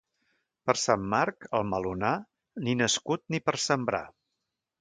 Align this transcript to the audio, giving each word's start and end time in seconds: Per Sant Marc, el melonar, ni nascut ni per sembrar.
Per 0.69 0.73
Sant 0.83 1.03
Marc, 1.11 1.45
el 1.59 1.67
melonar, 1.73 2.13
ni 2.69 2.77
nascut 2.83 3.25
ni 3.35 3.45
per 3.51 3.59
sembrar. 3.71 4.05